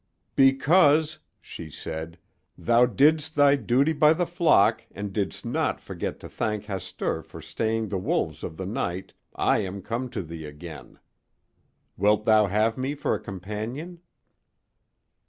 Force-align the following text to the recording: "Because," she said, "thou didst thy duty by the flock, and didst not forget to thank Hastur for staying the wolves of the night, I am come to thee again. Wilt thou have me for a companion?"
"Because," 0.35 1.19
she 1.39 1.69
said, 1.69 2.17
"thou 2.57 2.87
didst 2.87 3.35
thy 3.35 3.55
duty 3.55 3.93
by 3.93 4.13
the 4.13 4.25
flock, 4.25 4.81
and 4.89 5.13
didst 5.13 5.45
not 5.45 5.79
forget 5.79 6.19
to 6.21 6.27
thank 6.27 6.63
Hastur 6.65 7.21
for 7.21 7.39
staying 7.39 7.89
the 7.89 7.99
wolves 7.99 8.43
of 8.43 8.57
the 8.57 8.65
night, 8.65 9.13
I 9.35 9.59
am 9.59 9.83
come 9.83 10.09
to 10.09 10.23
thee 10.23 10.45
again. 10.45 10.97
Wilt 11.97 12.25
thou 12.25 12.47
have 12.47 12.79
me 12.79 12.95
for 12.95 13.13
a 13.13 13.19
companion?" 13.19 13.99